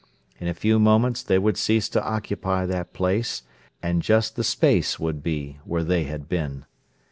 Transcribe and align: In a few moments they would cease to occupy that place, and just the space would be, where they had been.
In 0.39 0.47
a 0.47 0.55
few 0.55 0.79
moments 0.79 1.21
they 1.21 1.37
would 1.37 1.57
cease 1.57 1.87
to 1.89 2.03
occupy 2.03 2.65
that 2.65 2.91
place, 2.91 3.43
and 3.83 4.01
just 4.01 4.35
the 4.35 4.43
space 4.43 4.99
would 4.99 5.21
be, 5.21 5.59
where 5.63 5.83
they 5.83 6.05
had 6.05 6.27
been. 6.27 6.65